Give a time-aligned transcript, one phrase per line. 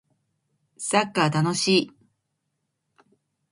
[0.79, 1.91] サッカー楽しい